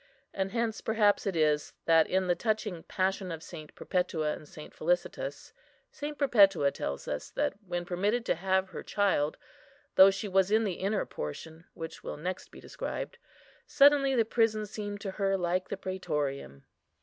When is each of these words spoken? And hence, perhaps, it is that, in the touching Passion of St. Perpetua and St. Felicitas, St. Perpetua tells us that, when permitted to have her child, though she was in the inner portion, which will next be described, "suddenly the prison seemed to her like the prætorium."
And 0.33 0.51
hence, 0.51 0.81
perhaps, 0.81 1.27
it 1.27 1.35
is 1.35 1.73
that, 1.85 2.07
in 2.09 2.25
the 2.25 2.33
touching 2.33 2.81
Passion 2.81 3.31
of 3.31 3.43
St. 3.43 3.75
Perpetua 3.75 4.33
and 4.33 4.49
St. 4.49 4.73
Felicitas, 4.73 5.53
St. 5.91 6.17
Perpetua 6.17 6.71
tells 6.71 7.07
us 7.07 7.29
that, 7.29 7.53
when 7.67 7.85
permitted 7.85 8.25
to 8.25 8.33
have 8.33 8.69
her 8.69 8.81
child, 8.81 9.37
though 9.93 10.09
she 10.09 10.27
was 10.27 10.49
in 10.49 10.63
the 10.63 10.73
inner 10.81 11.05
portion, 11.05 11.65
which 11.75 12.03
will 12.03 12.17
next 12.17 12.49
be 12.49 12.59
described, 12.59 13.19
"suddenly 13.67 14.15
the 14.15 14.25
prison 14.25 14.65
seemed 14.65 14.99
to 15.01 15.11
her 15.21 15.37
like 15.37 15.67
the 15.69 15.77
prætorium." 15.77 16.63